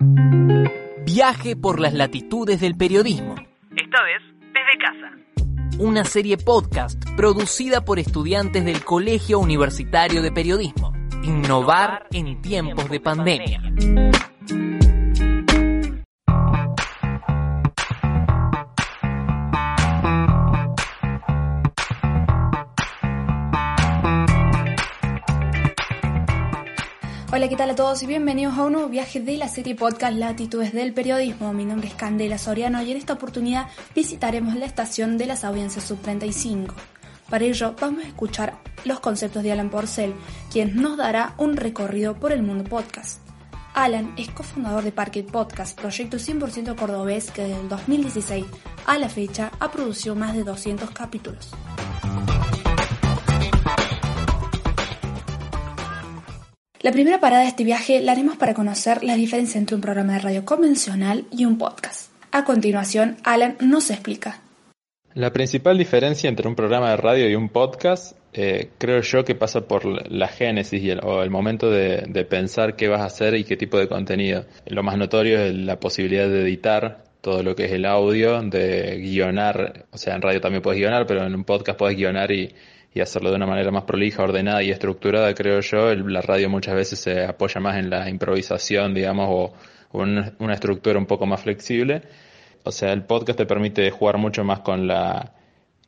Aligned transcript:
Viaje 0.00 1.56
por 1.56 1.80
las 1.80 1.92
latitudes 1.92 2.60
del 2.60 2.76
periodismo. 2.76 3.34
Esta 3.76 4.02
vez 4.04 4.22
desde 4.54 4.78
casa. 4.78 5.78
Una 5.80 6.04
serie 6.04 6.36
podcast 6.36 7.02
producida 7.16 7.84
por 7.84 7.98
estudiantes 7.98 8.64
del 8.64 8.84
Colegio 8.84 9.40
Universitario 9.40 10.22
de 10.22 10.30
Periodismo. 10.30 10.92
Innovar 11.24 12.06
en 12.12 12.40
tiempos 12.40 12.88
de 12.88 13.00
pandemia. 13.00 13.60
Tal 27.58 27.70
a 27.70 27.74
todos 27.74 28.04
y 28.04 28.06
bienvenidos 28.06 28.56
a 28.56 28.66
un 28.66 28.74
nuevo 28.74 28.88
viaje 28.88 29.18
de 29.18 29.36
la 29.36 29.48
serie 29.48 29.74
podcast 29.74 30.16
Latitudes 30.16 30.72
del 30.72 30.94
Periodismo? 30.94 31.52
Mi 31.52 31.64
nombre 31.64 31.88
es 31.88 31.94
Candela 31.94 32.38
Soriano 32.38 32.80
y 32.82 32.92
en 32.92 32.96
esta 32.96 33.14
oportunidad 33.14 33.66
visitaremos 33.96 34.54
la 34.54 34.64
estación 34.64 35.18
de 35.18 35.26
las 35.26 35.42
audiencias 35.42 35.84
sub-35. 35.86 36.72
Para 37.28 37.44
ello 37.44 37.74
vamos 37.80 38.04
a 38.04 38.06
escuchar 38.06 38.62
los 38.84 39.00
conceptos 39.00 39.42
de 39.42 39.50
Alan 39.50 39.70
Porcel, 39.70 40.14
quien 40.52 40.76
nos 40.76 40.96
dará 40.96 41.34
un 41.36 41.56
recorrido 41.56 42.14
por 42.14 42.30
el 42.30 42.44
mundo 42.44 42.62
podcast. 42.62 43.22
Alan 43.74 44.14
es 44.16 44.28
cofundador 44.28 44.84
de 44.84 44.92
Parquet 44.92 45.28
Podcast, 45.28 45.76
proyecto 45.76 46.18
100% 46.18 46.76
cordobés 46.76 47.32
que 47.32 47.42
desde 47.42 47.60
el 47.60 47.68
2016 47.68 48.44
a 48.86 48.98
la 48.98 49.08
fecha 49.08 49.50
ha 49.58 49.72
producido 49.72 50.14
más 50.14 50.36
de 50.36 50.44
200 50.44 50.92
capítulos. 50.92 51.50
La 56.88 56.92
primera 56.92 57.20
parada 57.20 57.42
de 57.42 57.48
este 57.48 57.64
viaje 57.64 58.00
la 58.00 58.12
haremos 58.12 58.38
para 58.38 58.54
conocer 58.54 59.04
la 59.04 59.14
diferencia 59.14 59.58
entre 59.58 59.74
un 59.76 59.82
programa 59.82 60.14
de 60.14 60.20
radio 60.20 60.46
convencional 60.46 61.26
y 61.30 61.44
un 61.44 61.58
podcast. 61.58 62.10
A 62.32 62.44
continuación, 62.44 63.18
Alan 63.24 63.58
nos 63.60 63.90
explica. 63.90 64.40
La 65.12 65.30
principal 65.30 65.76
diferencia 65.76 66.30
entre 66.30 66.48
un 66.48 66.54
programa 66.54 66.88
de 66.88 66.96
radio 66.96 67.28
y 67.28 67.34
un 67.34 67.50
podcast 67.50 68.16
eh, 68.32 68.70
creo 68.78 69.02
yo 69.02 69.22
que 69.22 69.34
pasa 69.34 69.68
por 69.68 70.10
la 70.10 70.28
génesis 70.28 70.82
y 70.82 70.88
el, 70.88 71.00
o 71.04 71.22
el 71.22 71.28
momento 71.28 71.70
de, 71.70 72.06
de, 72.08 72.24
pensar 72.24 72.74
qué 72.74 72.88
vas 72.88 73.02
a 73.02 73.04
hacer 73.04 73.34
y 73.34 73.44
qué 73.44 73.58
tipo 73.58 73.76
de 73.76 73.86
contenido. 73.86 74.46
Lo 74.64 74.82
más 74.82 74.96
notorio 74.96 75.40
es 75.40 75.54
la 75.54 75.78
posibilidad 75.78 76.26
de 76.26 76.40
editar 76.40 77.04
todo 77.20 77.42
lo 77.42 77.54
que 77.54 77.66
es 77.66 77.72
el 77.72 77.84
audio, 77.84 78.40
de 78.40 78.96
guionar, 78.96 79.84
o 79.90 79.98
sea, 79.98 80.14
en 80.14 80.22
radio 80.22 80.40
también 80.40 80.62
puedes 80.62 80.80
guionar, 80.80 81.06
pero 81.06 81.26
en 81.26 81.34
un 81.34 81.44
podcast 81.44 81.78
puedes 81.78 81.98
guionar 81.98 82.32
y, 82.32 82.54
y 82.94 83.00
hacerlo 83.00 83.30
de 83.30 83.36
una 83.36 83.46
manera 83.46 83.70
más 83.70 83.84
prolija, 83.84 84.22
ordenada 84.22 84.62
y 84.62 84.70
estructurada, 84.70 85.32
creo 85.34 85.60
yo. 85.60 85.94
La 85.94 86.20
radio 86.20 86.48
muchas 86.48 86.74
veces 86.74 86.98
se 86.98 87.24
apoya 87.24 87.60
más 87.60 87.76
en 87.78 87.90
la 87.90 88.08
improvisación, 88.08 88.94
digamos, 88.94 89.28
o, 89.30 89.54
una 89.92 90.54
estructura 90.54 90.98
un 90.98 91.06
poco 91.06 91.26
más 91.26 91.42
flexible. 91.42 92.02
O 92.64 92.72
sea, 92.72 92.92
el 92.92 93.04
podcast 93.04 93.38
te 93.38 93.46
permite 93.46 93.90
jugar 93.90 94.18
mucho 94.18 94.44
más 94.44 94.60
con 94.60 94.86
la, 94.86 95.32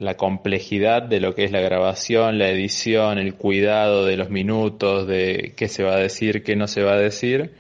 la 0.01 0.17
complejidad 0.17 1.03
de 1.03 1.21
lo 1.21 1.35
que 1.35 1.45
es 1.45 1.53
la 1.53 1.61
grabación, 1.61 2.39
la 2.39 2.49
edición, 2.49 3.19
el 3.19 3.35
cuidado 3.35 4.07
de 4.07 4.17
los 4.17 4.31
minutos, 4.31 5.07
de 5.07 5.53
qué 5.57 5.69
se 5.69 5.85
va 5.85 5.93
a 5.93 5.99
decir, 5.99 6.43
qué 6.43 6.57
no 6.57 6.67
se 6.67 6.83
va 6.83 6.95
a 6.95 6.99
decir. 6.99 7.53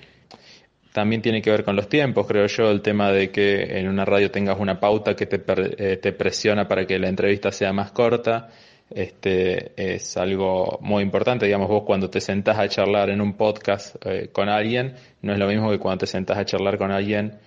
También 0.94 1.20
tiene 1.20 1.42
que 1.42 1.50
ver 1.50 1.64
con 1.64 1.76
los 1.76 1.88
tiempos, 1.88 2.26
creo 2.26 2.46
yo, 2.46 2.70
el 2.70 2.80
tema 2.80 3.12
de 3.12 3.30
que 3.30 3.78
en 3.78 3.88
una 3.88 4.06
radio 4.06 4.30
tengas 4.30 4.58
una 4.58 4.80
pauta 4.80 5.14
que 5.14 5.26
te, 5.26 5.42
eh, 5.46 5.98
te 5.98 6.12
presiona 6.12 6.66
para 6.66 6.86
que 6.86 6.98
la 6.98 7.08
entrevista 7.10 7.52
sea 7.52 7.74
más 7.74 7.92
corta 7.92 8.48
este, 8.90 9.72
es 9.76 10.16
algo 10.16 10.78
muy 10.82 11.02
importante. 11.02 11.46
Digamos, 11.46 11.68
vos 11.68 11.84
cuando 11.84 12.10
te 12.10 12.20
sentás 12.20 12.58
a 12.58 12.68
charlar 12.68 13.10
en 13.10 13.20
un 13.20 13.34
podcast 13.34 13.96
eh, 14.04 14.28
con 14.32 14.48
alguien, 14.48 14.94
no 15.22 15.32
es 15.32 15.38
lo 15.38 15.46
mismo 15.46 15.70
que 15.70 15.78
cuando 15.78 15.98
te 15.98 16.06
sentás 16.06 16.38
a 16.38 16.44
charlar 16.44 16.78
con 16.78 16.90
alguien 16.90 17.38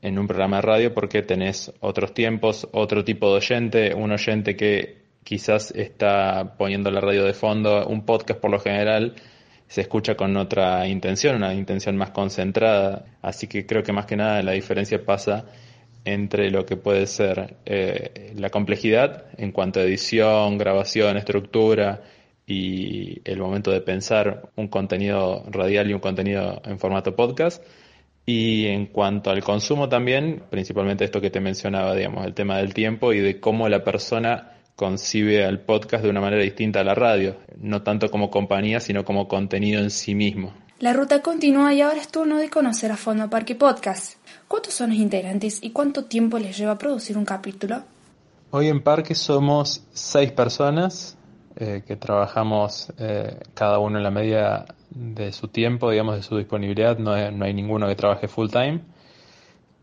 en 0.00 0.18
un 0.18 0.26
programa 0.26 0.56
de 0.56 0.62
radio 0.62 0.94
porque 0.94 1.22
tenés 1.22 1.72
otros 1.80 2.14
tiempos, 2.14 2.68
otro 2.72 3.04
tipo 3.04 3.30
de 3.30 3.36
oyente, 3.36 3.94
un 3.94 4.12
oyente 4.12 4.56
que 4.56 5.02
quizás 5.24 5.70
está 5.72 6.56
poniendo 6.56 6.90
la 6.90 7.00
radio 7.00 7.24
de 7.24 7.34
fondo, 7.34 7.86
un 7.86 8.04
podcast 8.04 8.40
por 8.40 8.50
lo 8.50 8.60
general 8.60 9.14
se 9.72 9.80
escucha 9.80 10.16
con 10.16 10.36
otra 10.36 10.86
intención, 10.86 11.36
una 11.36 11.54
intención 11.54 11.96
más 11.96 12.10
concentrada. 12.10 13.06
Así 13.22 13.46
que 13.46 13.64
creo 13.64 13.82
que 13.82 13.90
más 13.90 14.04
que 14.04 14.16
nada 14.16 14.42
la 14.42 14.52
diferencia 14.52 15.02
pasa 15.02 15.46
entre 16.04 16.50
lo 16.50 16.66
que 16.66 16.76
puede 16.76 17.06
ser 17.06 17.56
eh, 17.64 18.32
la 18.36 18.50
complejidad 18.50 19.26
en 19.38 19.52
cuanto 19.52 19.80
a 19.80 19.84
edición, 19.84 20.58
grabación, 20.58 21.16
estructura 21.16 22.02
y 22.46 23.20
el 23.24 23.38
momento 23.38 23.70
de 23.70 23.80
pensar 23.80 24.50
un 24.56 24.68
contenido 24.68 25.44
radial 25.50 25.90
y 25.90 25.94
un 25.94 26.00
contenido 26.00 26.60
en 26.64 26.78
formato 26.78 27.14
podcast. 27.14 27.62
Y 28.24 28.66
en 28.66 28.86
cuanto 28.86 29.30
al 29.30 29.42
consumo 29.42 29.88
también, 29.88 30.44
principalmente 30.50 31.04
esto 31.04 31.20
que 31.20 31.30
te 31.30 31.40
mencionaba, 31.40 31.94
digamos, 31.94 32.24
el 32.24 32.34
tema 32.34 32.58
del 32.58 32.72
tiempo 32.72 33.12
y 33.12 33.18
de 33.18 33.40
cómo 33.40 33.68
la 33.68 33.82
persona 33.82 34.52
concibe 34.76 35.44
al 35.44 35.60
podcast 35.60 36.04
de 36.04 36.10
una 36.10 36.20
manera 36.20 36.42
distinta 36.42 36.80
a 36.80 36.84
la 36.84 36.94
radio, 36.94 37.36
no 37.58 37.82
tanto 37.82 38.10
como 38.10 38.30
compañía, 38.30 38.80
sino 38.80 39.04
como 39.04 39.28
contenido 39.28 39.80
en 39.80 39.90
sí 39.90 40.14
mismo. 40.14 40.54
La 40.82 40.92
ruta 40.92 41.22
continúa 41.22 41.72
y 41.72 41.80
ahora 41.80 42.00
es 42.00 42.08
turno 42.08 42.38
de 42.38 42.50
conocer 42.50 42.90
a 42.90 42.96
fondo 42.96 43.30
Parque 43.30 43.54
Podcast. 43.54 44.16
¿Cuántos 44.48 44.74
son 44.74 44.90
los 44.90 44.98
integrantes 44.98 45.62
y 45.62 45.70
cuánto 45.70 46.06
tiempo 46.06 46.40
les 46.40 46.58
lleva 46.58 46.72
a 46.72 46.78
producir 46.78 47.16
un 47.16 47.24
capítulo? 47.24 47.84
Hoy 48.50 48.66
en 48.66 48.82
Parque 48.82 49.14
somos 49.14 49.86
seis 49.92 50.32
personas 50.32 51.16
eh, 51.54 51.84
que 51.86 51.94
trabajamos 51.94 52.92
eh, 52.98 53.38
cada 53.54 53.78
uno 53.78 53.98
en 53.98 54.02
la 54.02 54.10
medida 54.10 54.74
de 54.90 55.30
su 55.30 55.46
tiempo, 55.46 55.88
digamos, 55.88 56.16
de 56.16 56.24
su 56.24 56.36
disponibilidad. 56.36 56.98
No 56.98 57.30
no 57.30 57.44
hay 57.44 57.54
ninguno 57.54 57.86
que 57.86 57.94
trabaje 57.94 58.26
full 58.26 58.48
time. 58.48 58.80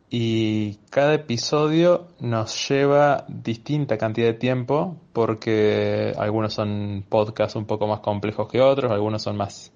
Y 0.10 0.80
cada 0.90 1.14
episodio 1.14 2.08
nos 2.20 2.68
lleva 2.68 3.24
distinta 3.30 3.98
cantidad 3.98 4.28
de 4.28 4.34
tiempo 4.34 4.98
porque 5.14 6.14
algunos 6.18 6.54
son 6.54 7.06
podcasts 7.08 7.56
un 7.56 7.64
poco 7.64 7.88
más 7.88 8.02
complejos 8.02 8.50
que 8.50 8.60
otros, 8.60 8.92
algunos 8.92 9.22
son 9.22 9.38
más, 9.38 9.72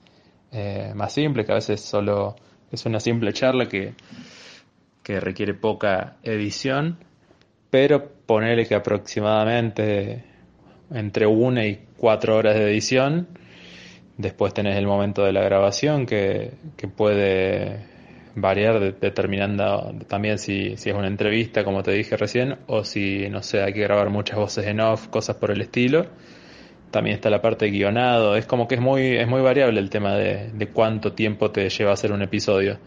eh, 0.54 0.94
más 0.96 1.14
simples, 1.14 1.46
que 1.46 1.52
a 1.52 1.56
veces 1.56 1.82
solo 1.82 2.36
es 2.72 2.86
una 2.86 3.00
simple 3.00 3.34
charla 3.34 3.68
que, 3.68 3.94
que 5.04 5.20
requiere 5.20 5.54
poca 5.54 6.18
edición, 6.24 6.98
pero 7.70 8.08
ponerle 8.26 8.66
que 8.66 8.76
aproximadamente 8.76 10.24
entre 10.92 11.26
una 11.26 11.66
y 11.66 11.86
cuatro 11.98 12.38
horas 12.38 12.56
de 12.56 12.72
edición, 12.72 13.28
después 14.18 14.54
tenés 14.54 14.78
el 14.78 14.86
momento 14.86 15.24
de 15.24 15.34
la 15.34 15.42
grabación 15.42 16.06
que, 16.06 16.52
que 16.78 16.88
puede 16.88 17.92
variar 18.36 18.80
de, 18.80 18.92
determinando 18.94 19.94
también 20.08 20.38
si, 20.38 20.78
si 20.78 20.90
es 20.90 20.96
una 20.96 21.08
entrevista, 21.08 21.64
como 21.64 21.84
te 21.84 21.92
dije 21.92 22.18
recién, 22.18 22.58
o 22.68 22.84
si, 22.84 23.30
no 23.30 23.44
sé, 23.44 23.62
hay 23.62 23.74
que 23.74 23.82
grabar 23.82 24.10
muchas 24.10 24.38
voces 24.38 24.66
en 24.68 24.80
off, 24.80 25.08
cosas 25.08 25.38
por 25.38 25.52
el 25.52 25.62
estilo. 25.62 26.08
También 26.94 27.16
está 27.16 27.32
la 27.32 27.42
parte 27.42 27.66
de 27.66 27.72
guionado, 27.72 28.36
es 28.36 28.46
como 28.46 28.68
que 28.68 28.76
es 28.76 28.82
muy, 28.82 29.18
es 29.18 29.28
muy 29.28 29.42
variable 29.42 29.80
el 29.80 29.90
tema 29.90 30.14
de, 30.14 30.52
de 30.54 30.68
cuánto 30.68 31.14
tiempo 31.14 31.50
te 31.50 31.68
lleva 31.68 31.90
a 31.90 31.94
hacer 31.96 32.12
un 32.12 32.22
episodio. 32.22 32.78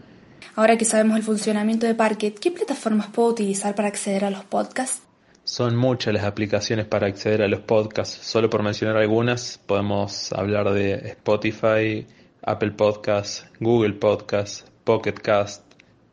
Ahora 0.55 0.79
que 0.79 0.85
sabemos 0.85 1.17
el 1.17 1.25
funcionamiento 1.25 1.87
de 1.87 1.97
Parquet, 1.97 2.39
¿qué 2.39 2.53
plataformas 2.53 3.09
puedo 3.09 3.31
utilizar 3.31 3.75
para 3.75 3.89
acceder 3.89 4.25
a 4.25 4.31
los 4.31 4.45
podcasts? 4.45 5.03
Son 5.43 5.75
muchas 5.75 6.15
las 6.15 6.23
aplicaciones 6.23 6.87
para 6.87 7.09
acceder 7.09 7.43
a 7.43 7.49
los 7.49 7.63
podcasts. 7.63 8.25
Solo 8.25 8.49
por 8.49 8.63
mencionar 8.63 8.97
algunas, 8.97 9.59
podemos 9.67 10.33
hablar 10.33 10.71
de 10.71 10.93
Spotify, 11.09 12.07
Apple 12.43 12.71
Podcasts, 12.71 13.45
Google 13.59 13.95
Podcasts, 13.95 14.65
Pocket 14.85 15.15
Cast, 15.15 15.65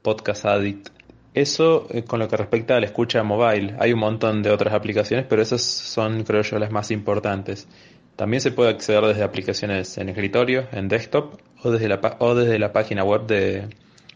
Podcast 0.01 0.45
Addict. 0.45 0.89
Eso 1.33 1.87
eh, 1.89 2.03
con 2.03 2.19
lo 2.19 2.27
que 2.27 2.37
respecta 2.37 2.77
a 2.77 2.79
la 2.79 2.85
escucha 2.85 3.23
mobile. 3.23 3.75
Hay 3.79 3.93
un 3.93 3.99
montón 3.99 4.43
de 4.43 4.51
otras 4.51 4.73
aplicaciones, 4.73 5.25
pero 5.27 5.41
esas 5.41 5.61
son, 5.61 6.23
creo 6.23 6.43
yo, 6.43 6.59
las 6.59 6.71
más 6.71 6.91
importantes. 6.91 7.67
También 8.15 8.41
se 8.41 8.51
puede 8.51 8.69
acceder 8.69 9.03
desde 9.03 9.23
aplicaciones 9.23 9.97
en 9.97 10.09
escritorio, 10.09 10.67
en 10.71 10.87
desktop 10.87 11.39
o 11.63 11.71
desde 11.71 11.87
la, 11.87 12.17
o 12.19 12.35
desde 12.35 12.59
la 12.59 12.71
página 12.71 13.03
web 13.03 13.25
de, 13.25 13.67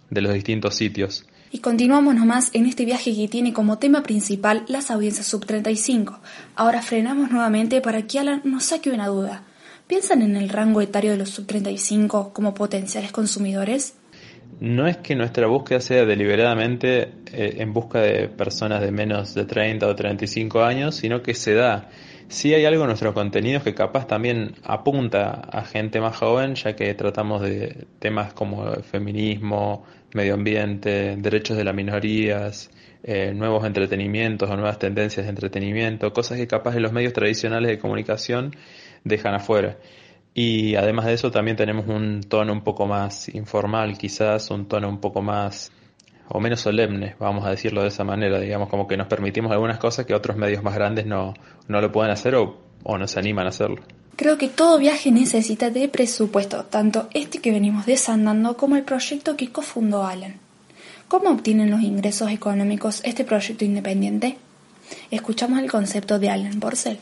de 0.09 0.21
los 0.21 0.33
distintos 0.33 0.75
sitios. 0.75 1.25
Y 1.49 1.59
continuamos 1.59 2.13
nomás 2.13 2.49
en 2.53 2.65
este 2.65 2.85
viaje 2.85 3.15
que 3.15 3.27
tiene 3.27 3.53
como 3.53 3.79
tema 3.79 4.03
principal 4.03 4.65
las 4.67 4.91
audiencias 4.91 5.27
sub-35. 5.27 6.19
Ahora 6.55 6.81
frenamos 6.81 7.31
nuevamente 7.31 7.81
para 7.81 8.01
que 8.05 8.19
Alan 8.19 8.41
nos 8.43 8.65
saque 8.65 8.91
una 8.91 9.07
duda. 9.07 9.43
¿Piensan 9.87 10.21
en 10.21 10.35
el 10.35 10.49
rango 10.49 10.81
etario 10.81 11.11
de 11.11 11.17
los 11.17 11.29
sub-35 11.29 12.33
como 12.33 12.53
potenciales 12.53 13.13
consumidores? 13.13 13.93
No 14.59 14.87
es 14.87 14.97
que 14.97 15.15
nuestra 15.15 15.45
búsqueda 15.45 15.79
sea 15.79 16.05
deliberadamente 16.05 17.11
eh, 17.31 17.57
en 17.59 17.73
busca 17.73 18.01
de 18.01 18.27
personas 18.27 18.81
de 18.81 18.91
menos 18.91 19.35
de 19.35 19.45
30 19.45 19.87
o 19.87 19.95
35 19.95 20.63
años, 20.63 20.95
sino 20.95 21.21
que 21.21 21.35
se 21.35 21.53
da. 21.53 21.89
Sí 22.27 22.53
hay 22.55 22.65
algo 22.65 22.81
en 22.83 22.87
nuestros 22.87 23.13
contenidos 23.13 23.61
que 23.63 23.75
capaz 23.75 24.07
también 24.07 24.55
apunta 24.63 25.29
a 25.29 25.63
gente 25.63 26.01
más 26.01 26.17
joven, 26.17 26.55
ya 26.55 26.75
que 26.75 26.93
tratamos 26.95 27.43
de 27.43 27.85
temas 27.99 28.33
como 28.33 28.73
feminismo, 28.81 29.85
medio 30.13 30.33
ambiente, 30.33 31.15
derechos 31.17 31.55
de 31.55 31.63
las 31.63 31.75
minorías, 31.75 32.71
eh, 33.03 33.33
nuevos 33.33 33.63
entretenimientos 33.63 34.49
o 34.49 34.55
nuevas 34.55 34.79
tendencias 34.79 35.27
de 35.27 35.29
entretenimiento, 35.29 36.11
cosas 36.11 36.37
que 36.37 36.47
capaz 36.47 36.75
en 36.75 36.81
los 36.81 36.91
medios 36.91 37.13
tradicionales 37.13 37.69
de 37.69 37.77
comunicación 37.77 38.55
dejan 39.03 39.35
afuera. 39.35 39.77
Y 40.39 40.75
además 40.75 41.07
de 41.07 41.13
eso 41.13 41.31
también 41.31 41.57
tenemos 41.57 41.87
un 41.87 42.21
tono 42.21 42.53
un 42.53 42.61
poco 42.61 42.85
más 42.85 43.27
informal, 43.33 43.97
quizás 43.97 44.51
un 44.51 44.67
tono 44.67 44.87
un 44.87 44.99
poco 44.99 45.23
más 45.23 45.71
o 46.29 46.39
menos 46.39 46.61
solemne, 46.61 47.15
vamos 47.17 47.43
a 47.43 47.49
decirlo 47.49 47.81
de 47.81 47.87
esa 47.87 48.03
manera, 48.03 48.39
digamos 48.39 48.69
como 48.69 48.87
que 48.87 48.95
nos 48.97 49.07
permitimos 49.07 49.51
algunas 49.51 49.79
cosas 49.79 50.05
que 50.05 50.13
otros 50.13 50.37
medios 50.37 50.61
más 50.61 50.75
grandes 50.75 51.07
no, 51.07 51.33
no 51.67 51.81
lo 51.81 51.91
pueden 51.91 52.11
hacer 52.11 52.35
o, 52.35 52.55
o 52.83 52.99
no 52.99 53.07
se 53.07 53.17
animan 53.17 53.47
a 53.47 53.49
hacerlo. 53.49 53.81
Creo 54.15 54.37
que 54.37 54.47
todo 54.47 54.77
viaje 54.77 55.11
necesita 55.11 55.71
de 55.71 55.87
presupuesto, 55.87 56.65
tanto 56.65 57.07
este 57.15 57.39
que 57.39 57.51
venimos 57.51 57.87
desandando 57.87 58.57
como 58.57 58.75
el 58.75 58.83
proyecto 58.83 59.35
que 59.35 59.51
cofundó 59.51 60.05
Alan. 60.05 60.35
¿Cómo 61.07 61.31
obtienen 61.31 61.71
los 61.71 61.81
ingresos 61.81 62.29
económicos 62.29 63.01
este 63.03 63.23
proyecto 63.23 63.65
independiente? 63.65 64.37
Escuchamos 65.09 65.57
el 65.57 65.71
concepto 65.71 66.19
de 66.19 66.29
Alan 66.29 66.59
Borcel. 66.59 66.99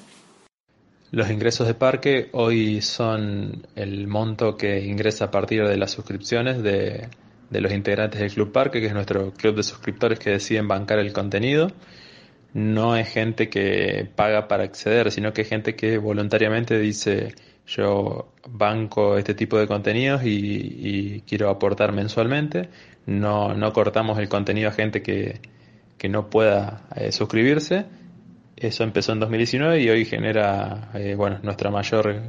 Los 1.16 1.32
ingresos 1.32 1.66
de 1.66 1.76
parque 1.76 2.28
hoy 2.34 2.82
son 2.82 3.66
el 3.78 4.06
monto 4.06 4.58
que 4.58 4.82
ingresa 4.86 5.24
a 5.24 5.32
partir 5.32 5.66
de 5.66 5.78
las 5.78 5.92
suscripciones 5.92 6.62
de, 6.62 7.08
de 7.50 7.62
los 7.62 7.72
integrantes 7.72 8.20
del 8.20 8.34
Club 8.34 8.52
Parque, 8.52 8.82
que 8.82 8.88
es 8.88 8.94
nuestro 8.94 9.32
club 9.32 9.56
de 9.56 9.64
suscriptores 9.64 10.20
que 10.20 10.32
deciden 10.32 10.68
bancar 10.68 11.00
el 11.00 11.14
contenido. 11.14 11.72
No 12.54 12.98
es 12.98 13.08
gente 13.08 13.48
que 13.48 14.10
paga 14.14 14.50
para 14.50 14.66
acceder, 14.66 15.10
sino 15.10 15.32
que 15.32 15.44
es 15.44 15.48
gente 15.48 15.78
que 15.78 15.98
voluntariamente 15.98 16.78
dice 16.78 17.34
yo 17.66 18.34
banco 18.50 19.18
este 19.18 19.34
tipo 19.34 19.58
de 19.58 19.68
contenidos 19.68 20.22
y, 20.26 21.24
quiero 21.26 21.50
aportar 21.50 21.94
mensualmente. 21.94 22.68
No, 23.06 23.54
no 23.54 23.72
cortamos 23.72 24.20
el 24.20 24.28
contenido 24.28 24.68
a 24.68 24.74
gente 24.74 25.02
que, 25.02 25.40
que 25.98 26.10
no 26.10 26.30
pueda 26.30 26.90
eh, 26.94 27.14
suscribirse. 27.14 27.86
Eso 28.66 28.84
empezó 28.84 29.12
en 29.12 29.20
2019 29.20 29.80
y 29.80 29.90
hoy 29.90 30.06
genera 30.06 30.90
eh, 30.96 31.14
bueno, 31.16 31.38
nuestra 31.44 31.70
mayor 31.70 32.22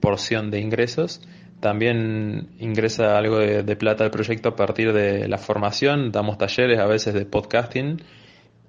porción 0.00 0.50
de 0.50 0.60
ingresos. 0.60 1.20
También 1.60 2.48
ingresa 2.58 3.16
algo 3.16 3.38
de, 3.38 3.76
plata 3.76 4.02
al 4.02 4.10
proyecto 4.10 4.48
a 4.48 4.56
partir 4.56 4.92
de 4.92 5.28
la 5.28 5.38
formación, 5.38 6.10
damos 6.10 6.36
talleres 6.36 6.80
a 6.80 6.86
veces 6.86 7.14
de 7.14 7.24
podcasting 7.26 8.02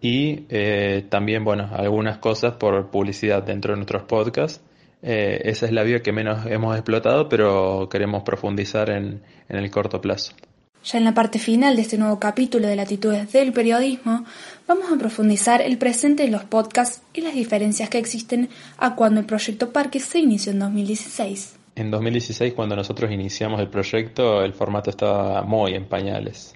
y 0.01 0.45
eh, 0.49 1.03
también, 1.09 1.43
bueno, 1.43 1.67
algunas 1.73 2.19
cosas 2.19 2.53
por 2.53 2.91
publicidad 2.91 3.41
dentro 3.41 3.73
de 3.73 3.77
nuestros 3.77 4.03
podcasts. 4.03 4.63
Eh, 5.01 5.41
esa 5.45 5.65
es 5.65 5.71
la 5.71 5.81
vía 5.81 6.03
que 6.03 6.11
menos 6.11 6.45
hemos 6.45 6.75
explotado, 6.75 7.27
pero 7.27 7.89
queremos 7.89 8.21
profundizar 8.21 8.91
en, 8.91 9.23
en 9.49 9.57
el 9.57 9.71
corto 9.71 9.99
plazo. 9.99 10.33
Ya 10.83 10.97
en 10.97 11.05
la 11.05 11.13
parte 11.13 11.39
final 11.39 11.77
de 11.77 11.81
este 11.81 11.97
nuevo 11.97 12.19
capítulo 12.19 12.67
de 12.67 12.75
Latitudes 12.75 13.31
del 13.31 13.53
Periodismo, 13.53 14.25
vamos 14.67 14.91
a 14.91 14.97
profundizar 14.97 15.61
el 15.61 15.77
presente 15.77 16.23
de 16.23 16.29
los 16.29 16.43
podcasts 16.43 17.01
y 17.13 17.21
las 17.21 17.33
diferencias 17.35 17.89
que 17.89 17.99
existen 17.99 18.49
a 18.77 18.93
cuando 18.93 19.21
el 19.21 19.25
proyecto 19.25 19.71
Parque 19.71 20.01
se 20.01 20.19
inició 20.19 20.51
en 20.51 20.59
2016. 20.59 21.57
En 21.77 21.89
2016, 21.89 22.53
cuando 22.53 22.75
nosotros 22.75 23.09
iniciamos 23.11 23.61
el 23.61 23.69
proyecto, 23.69 24.43
el 24.43 24.51
formato 24.51 24.89
estaba 24.89 25.41
muy 25.43 25.73
en 25.73 25.85
pañales. 25.85 26.53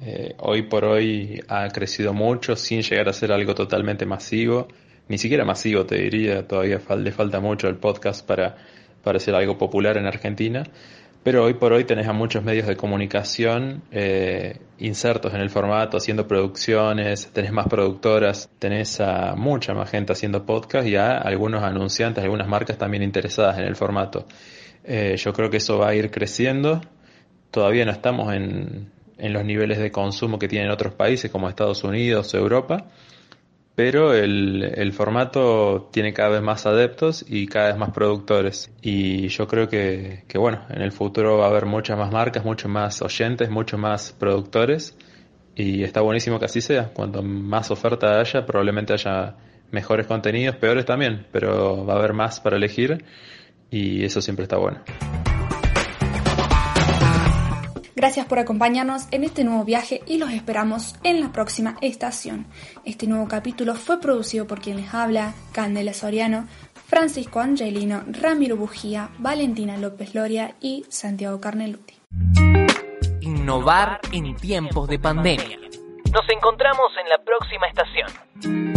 Eh, 0.00 0.34
hoy 0.38 0.62
por 0.62 0.86
hoy 0.86 1.42
ha 1.46 1.68
crecido 1.68 2.14
mucho 2.14 2.56
sin 2.56 2.80
llegar 2.80 3.10
a 3.10 3.12
ser 3.12 3.30
algo 3.30 3.54
totalmente 3.54 4.06
masivo, 4.06 4.68
ni 5.08 5.18
siquiera 5.18 5.44
masivo 5.44 5.84
te 5.84 5.96
diría, 5.96 6.48
todavía 6.48 6.80
le 6.96 7.12
falta 7.12 7.40
mucho 7.40 7.68
el 7.68 7.76
podcast 7.76 8.26
para, 8.26 8.56
para 9.02 9.18
ser 9.20 9.34
algo 9.34 9.58
popular 9.58 9.98
en 9.98 10.06
Argentina, 10.06 10.64
pero 11.26 11.42
hoy 11.42 11.54
por 11.54 11.72
hoy 11.72 11.82
tenés 11.82 12.06
a 12.06 12.12
muchos 12.12 12.44
medios 12.44 12.68
de 12.68 12.76
comunicación 12.76 13.82
eh, 13.90 14.60
insertos 14.78 15.34
en 15.34 15.40
el 15.40 15.50
formato, 15.50 15.96
haciendo 15.96 16.28
producciones, 16.28 17.32
tenés 17.32 17.50
más 17.50 17.66
productoras, 17.66 18.48
tenés 18.60 19.00
a 19.00 19.34
mucha 19.34 19.74
más 19.74 19.90
gente 19.90 20.12
haciendo 20.12 20.46
podcast 20.46 20.86
y 20.86 20.94
a 20.94 21.18
algunos 21.18 21.64
anunciantes, 21.64 22.22
algunas 22.22 22.46
marcas 22.46 22.78
también 22.78 23.02
interesadas 23.02 23.58
en 23.58 23.64
el 23.64 23.74
formato. 23.74 24.24
Eh, 24.84 25.16
yo 25.16 25.32
creo 25.32 25.50
que 25.50 25.56
eso 25.56 25.78
va 25.78 25.88
a 25.88 25.94
ir 25.96 26.12
creciendo. 26.12 26.80
Todavía 27.50 27.84
no 27.84 27.90
estamos 27.90 28.32
en, 28.32 28.92
en 29.18 29.32
los 29.32 29.44
niveles 29.44 29.78
de 29.78 29.90
consumo 29.90 30.38
que 30.38 30.46
tienen 30.46 30.70
otros 30.70 30.94
países 30.94 31.28
como 31.28 31.48
Estados 31.48 31.82
Unidos 31.82 32.32
o 32.34 32.38
Europa, 32.38 32.86
pero 33.76 34.14
el, 34.14 34.64
el, 34.74 34.92
formato 34.94 35.90
tiene 35.92 36.14
cada 36.14 36.30
vez 36.30 36.42
más 36.42 36.64
adeptos 36.64 37.24
y 37.28 37.46
cada 37.46 37.68
vez 37.68 37.76
más 37.76 37.90
productores. 37.90 38.72
Y 38.80 39.28
yo 39.28 39.46
creo 39.46 39.68
que, 39.68 40.24
que, 40.26 40.38
bueno, 40.38 40.62
en 40.70 40.80
el 40.80 40.92
futuro 40.92 41.36
va 41.36 41.44
a 41.44 41.50
haber 41.50 41.66
muchas 41.66 41.98
más 41.98 42.10
marcas, 42.10 42.42
muchos 42.42 42.70
más 42.70 43.02
oyentes, 43.02 43.50
muchos 43.50 43.78
más 43.78 44.12
productores. 44.18 44.96
Y 45.54 45.84
está 45.84 46.00
buenísimo 46.00 46.38
que 46.38 46.46
así 46.46 46.62
sea. 46.62 46.88
Cuanto 46.88 47.22
más 47.22 47.70
oferta 47.70 48.18
haya, 48.18 48.46
probablemente 48.46 48.94
haya 48.94 49.36
mejores 49.70 50.06
contenidos, 50.06 50.56
peores 50.56 50.86
también, 50.86 51.26
pero 51.30 51.84
va 51.84 51.94
a 51.94 51.98
haber 51.98 52.14
más 52.14 52.40
para 52.40 52.56
elegir 52.56 53.04
y 53.70 54.04
eso 54.04 54.20
siempre 54.22 54.44
está 54.44 54.56
bueno. 54.56 54.80
Gracias 57.96 58.26
por 58.26 58.38
acompañarnos 58.38 59.08
en 59.10 59.24
este 59.24 59.42
nuevo 59.42 59.64
viaje 59.64 60.02
y 60.06 60.18
los 60.18 60.30
esperamos 60.30 60.96
en 61.02 61.22
la 61.22 61.32
próxima 61.32 61.76
estación. 61.80 62.46
Este 62.84 63.06
nuevo 63.06 63.26
capítulo 63.26 63.74
fue 63.74 64.00
producido 64.00 64.46
por 64.46 64.60
quien 64.60 64.76
les 64.76 64.92
habla, 64.92 65.32
Candela 65.52 65.94
Soriano, 65.94 66.46
Francisco 66.88 67.40
Angelino, 67.40 68.04
Ramiro 68.06 68.58
Bujía, 68.58 69.08
Valentina 69.16 69.78
López 69.78 70.14
Loria 70.14 70.56
y 70.60 70.84
Santiago 70.90 71.40
Carneluti. 71.40 71.94
Innovar 73.22 74.00
en 74.12 74.36
tiempos 74.36 74.88
de 74.90 74.98
pandemia. 74.98 75.58
Nos 76.12 76.28
encontramos 76.28 76.92
en 77.02 77.08
la 77.08 77.16
próxima 77.24 77.66
estación. 77.66 78.75